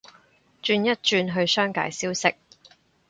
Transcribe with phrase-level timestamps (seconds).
[0.63, 2.33] 轉一轉去商界消息